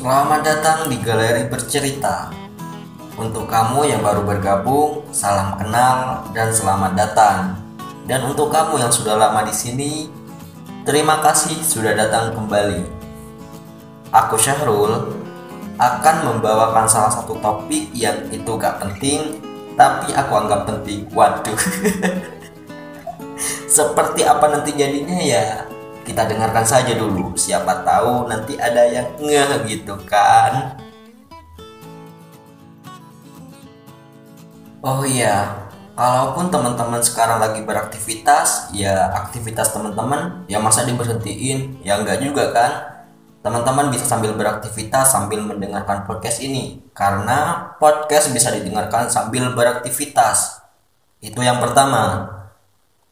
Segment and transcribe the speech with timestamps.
[0.00, 2.32] Selamat datang di Galeri Bercerita.
[3.20, 7.60] Untuk kamu yang baru bergabung, salam kenal dan selamat datang.
[8.08, 10.08] Dan untuk kamu yang sudah lama di sini,
[10.88, 12.80] terima kasih sudah datang kembali.
[14.08, 15.20] Aku Syahrul
[15.76, 19.36] akan membawakan salah satu topik yang itu gak penting,
[19.76, 21.12] tapi aku anggap penting.
[21.12, 21.60] Waduh.
[23.76, 25.68] Seperti apa nanti jadinya ya
[26.10, 27.38] kita dengarkan saja dulu.
[27.38, 30.74] Siapa tahu nanti ada yang ngeh gitu kan?
[34.82, 41.86] Oh iya kalaupun teman-teman sekarang lagi beraktivitas ya aktivitas teman-teman ya masa diberhentiin?
[41.86, 42.72] Ya enggak juga kan?
[43.40, 46.82] Teman-teman bisa sambil beraktivitas sambil mendengarkan podcast ini.
[46.90, 50.58] Karena podcast bisa didengarkan sambil beraktivitas.
[51.22, 52.28] Itu yang pertama.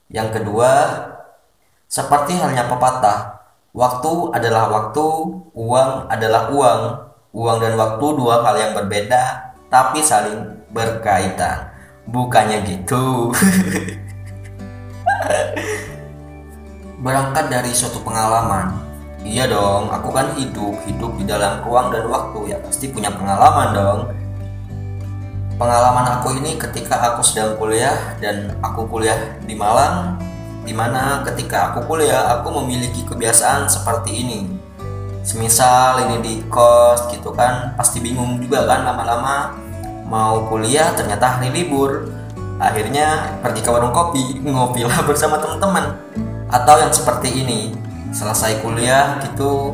[0.08, 0.72] Yang kedua
[1.88, 5.08] seperti halnya pepatah, waktu adalah waktu,
[5.56, 7.08] uang adalah uang.
[7.32, 11.72] Uang dan waktu dua hal yang berbeda, tapi saling berkaitan.
[12.04, 13.32] Bukannya gitu.
[17.04, 18.68] Berangkat dari suatu pengalaman.
[19.24, 23.68] Iya dong, aku kan hidup, hidup di dalam ruang dan waktu, ya pasti punya pengalaman
[23.72, 24.00] dong.
[25.56, 29.16] Pengalaman aku ini ketika aku sedang kuliah dan aku kuliah
[29.48, 30.27] di Malang,
[30.68, 34.40] di mana ketika aku kuliah aku memiliki kebiasaan seperti ini.
[35.24, 39.56] Semisal ini di kos gitu kan pasti bingung juga kan lama-lama
[40.04, 42.12] mau kuliah ternyata hari libur.
[42.60, 45.96] Akhirnya pergi ke warung kopi ngopi lah bersama teman-teman.
[46.52, 47.72] Atau yang seperti ini
[48.12, 49.72] selesai kuliah gitu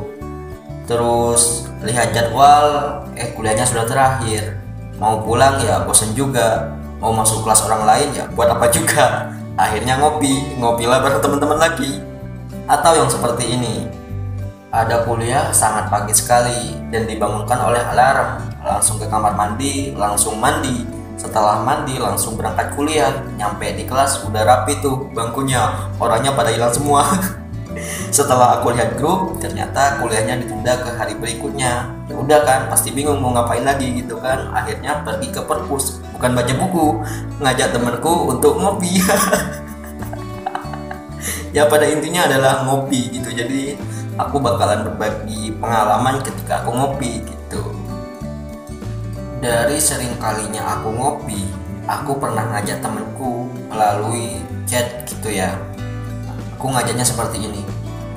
[0.86, 4.62] terus lihat jadwal eh kuliahnya sudah terakhir.
[5.02, 6.70] Mau pulang ya bosen juga
[7.02, 11.58] mau masuk kelas orang lain ya buat apa juga akhirnya ngopi ngopi lah bareng teman-teman
[11.58, 12.02] lagi.
[12.64, 13.86] Atau yang seperti ini.
[14.74, 18.42] Ada kuliah sangat pagi sekali dan dibangunkan oleh alarm.
[18.64, 20.82] Langsung ke kamar mandi langsung mandi.
[21.14, 23.14] Setelah mandi langsung berangkat kuliah.
[23.38, 25.92] Nyampe di kelas udah rapi tuh bangkunya.
[26.02, 27.06] Orangnya pada hilang semua.
[28.16, 31.90] Setelah aku lihat grup ternyata kuliahnya ditunda ke hari berikutnya.
[32.10, 34.50] Ya udah kan pasti bingung mau ngapain lagi gitu kan.
[34.50, 36.86] Akhirnya pergi ke perpus bukan baca buku
[37.42, 39.02] ngajak temanku untuk ngopi.
[41.54, 43.30] Ya pada intinya adalah ngopi gitu.
[43.30, 43.78] Jadi
[44.18, 47.62] aku bakalan berbagi pengalaman ketika aku ngopi gitu.
[49.38, 51.46] Dari sering kalinya aku ngopi
[51.86, 55.54] aku pernah ngajak temanku melalui chat gitu ya.
[56.58, 57.62] Aku ngajaknya seperti ini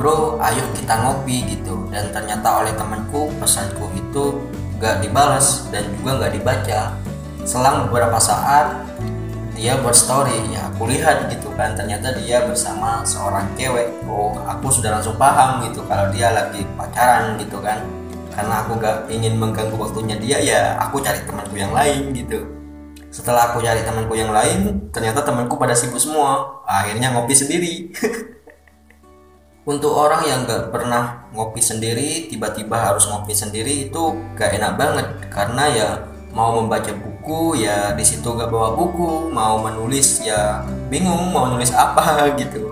[0.01, 1.85] bro ayo kita ngopi gitu.
[1.93, 4.49] Dan ternyata oleh temanku pesanku itu
[4.81, 6.89] gak dibalas dan juga gak dibaca
[7.47, 8.83] selang beberapa saat
[9.55, 13.89] dia buat story ya aku lihat gitu kan ternyata dia bersama seorang cewek.
[14.05, 17.81] Oh aku sudah langsung paham gitu kalau dia lagi pacaran gitu kan.
[18.37, 22.45] Karena aku gak ingin mengganggu waktunya dia ya aku cari temanku yang lain gitu.
[23.09, 26.61] Setelah aku cari temanku yang lain ternyata temanku pada sibuk semua.
[26.69, 27.73] Akhirnya ngopi sendiri.
[29.71, 35.07] Untuk orang yang gak pernah ngopi sendiri tiba-tiba harus ngopi sendiri itu gak enak banget.
[35.33, 35.87] Karena ya
[36.29, 37.16] mau membaca buku
[37.59, 42.71] ya di situ gak bawa buku mau menulis ya bingung mau nulis apa gitu.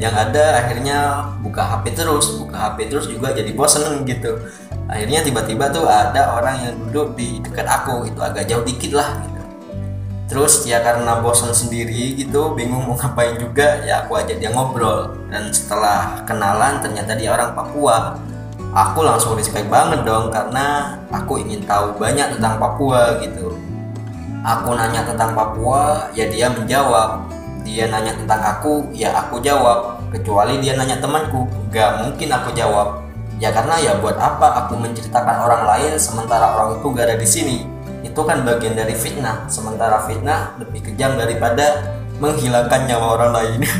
[0.00, 0.98] Yang ada akhirnya
[1.44, 4.42] buka HP terus buka HP terus juga jadi bosen gitu.
[4.90, 9.22] Akhirnya tiba-tiba tuh ada orang yang duduk di dekat aku itu agak jauh dikit lah
[9.22, 9.42] gitu.
[10.26, 15.14] Terus ya karena bosan sendiri gitu bingung mau ngapain juga ya aku ajak dia ngobrol.
[15.30, 18.18] Dan setelah kenalan ternyata dia orang Papua.
[18.72, 23.52] Aku langsung respect banget dong karena aku ingin tahu banyak tentang Papua gitu
[24.42, 27.30] aku nanya tentang Papua ya dia menjawab.
[27.62, 30.02] Dia nanya tentang aku ya aku jawab.
[30.10, 33.00] Kecuali dia nanya temanku gak mungkin aku jawab.
[33.38, 37.28] Ya karena ya buat apa aku menceritakan orang lain sementara orang itu gak ada di
[37.28, 37.56] sini?
[38.02, 39.46] Itu kan bagian dari fitnah.
[39.46, 43.60] Sementara fitnah lebih kejam daripada menghilangkan nyawa orang lain.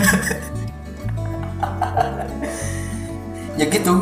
[3.53, 4.01] Ya gitu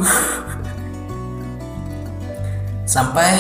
[2.91, 3.39] sampai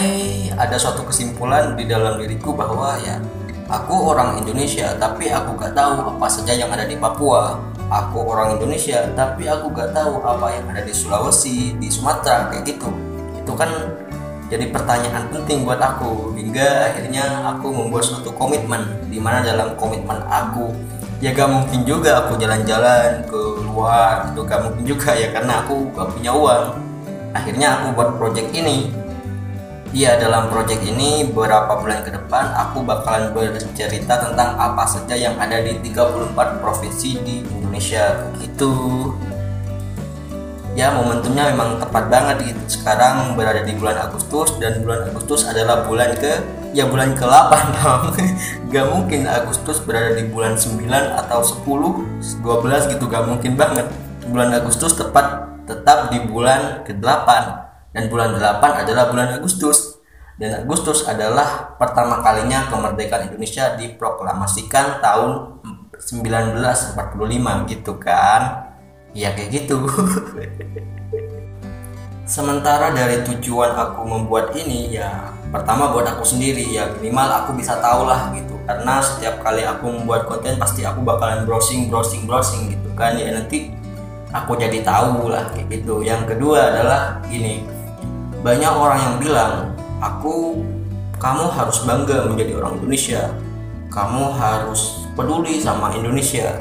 [0.55, 3.19] ada suatu kesimpulan di dalam diriku bahwa ya
[3.67, 7.58] aku orang Indonesia tapi aku gak tahu apa saja yang ada di Papua.
[7.91, 12.62] Aku orang Indonesia tapi aku gak tahu apa yang ada di Sulawesi di Sumatera kayak
[12.62, 12.94] gitu.
[13.35, 13.75] Itu kan
[14.47, 20.23] jadi pertanyaan penting buat aku hingga akhirnya aku membuat suatu komitmen di mana dalam komitmen
[20.31, 20.70] aku
[21.19, 25.91] ya gak mungkin juga aku jalan-jalan ke luar itu gak mungkin juga ya karena aku
[25.91, 26.64] gak punya uang.
[27.35, 29.10] Akhirnya aku buat project ini
[29.90, 35.34] ya dalam project ini beberapa bulan ke depan aku bakalan bercerita tentang apa saja yang
[35.38, 38.31] ada di 34 provinsi di Indonesia.
[38.38, 38.70] Gitu
[40.78, 45.82] ya momentumnya memang tepat banget gitu sekarang berada di bulan Agustus dan bulan Agustus adalah
[45.82, 46.40] bulan ke
[46.70, 48.02] ya bulan ke-8 dong
[48.70, 50.87] gak mungkin Agustus berada di bulan 9
[51.26, 51.66] atau 10
[52.40, 53.87] 12 gitu gak mungkin banget.
[54.31, 57.28] Bulan Agustus tepat tetap di bulan ke-8
[57.90, 59.98] dan bulan 8 adalah bulan Agustus.
[60.40, 65.60] Dan Agustus adalah pertama kalinya kemerdekaan Indonesia diproklamasikan tahun
[66.00, 68.72] 1945 gitu kan?
[69.12, 69.84] Ya kayak gitu.
[72.31, 77.76] Sementara dari tujuan aku membuat ini ya pertama buat aku sendiri ya minimal aku bisa
[77.82, 78.54] tahu lah gitu.
[78.64, 83.19] Karena setiap kali aku membuat konten pasti aku bakalan browsing browsing browsing gitu kan?
[83.19, 83.75] Ya nanti
[84.31, 86.06] aku jadi tahu lah kayak gitu.
[86.06, 87.66] Yang kedua adalah ini
[88.40, 89.52] banyak orang yang bilang
[90.00, 90.64] aku
[91.20, 93.28] kamu harus bangga menjadi orang Indonesia
[93.92, 96.56] kamu harus peduli sama Indonesia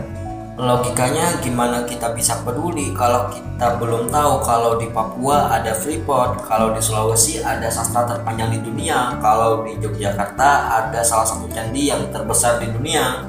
[0.59, 6.75] logikanya gimana kita bisa peduli kalau kita belum tahu kalau di Papua ada Freeport, kalau
[6.75, 12.11] di Sulawesi ada sastra terpanjang di dunia, kalau di Yogyakarta ada salah satu candi yang
[12.11, 13.23] terbesar di dunia.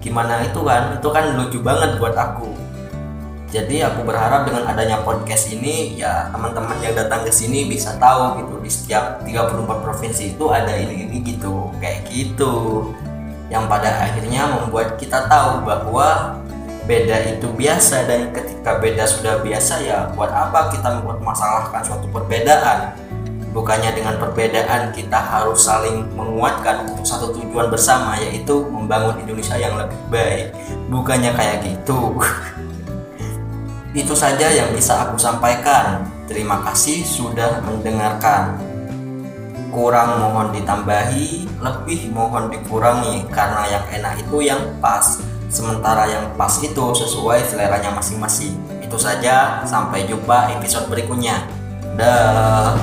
[0.00, 0.96] Gimana itu kan?
[0.96, 2.49] Itu kan lucu banget buat aku.
[3.50, 8.38] Jadi aku berharap dengan adanya podcast ini ya teman-teman yang datang ke sini bisa tahu
[8.38, 12.86] gitu di setiap 34 provinsi itu ada ini ini gitu kayak gitu.
[13.50, 16.38] Yang pada akhirnya membuat kita tahu bahwa
[16.86, 22.06] beda itu biasa dan ketika beda sudah biasa ya buat apa kita membuat masalahkan suatu
[22.06, 22.94] perbedaan?
[23.50, 29.74] Bukannya dengan perbedaan kita harus saling menguatkan untuk satu tujuan bersama yaitu membangun Indonesia yang
[29.74, 30.54] lebih baik.
[30.86, 32.14] Bukannya kayak gitu
[33.90, 38.54] itu saja yang bisa aku sampaikan terima kasih sudah mendengarkan
[39.70, 45.18] kurang mohon ditambahi lebih mohon dikurangi karena yang enak itu yang pas
[45.50, 48.54] sementara yang pas itu sesuai seleranya masing-masing.
[48.80, 51.44] Itu saja, sampai jumpa episode berikutnya.
[51.98, 52.78] Dah.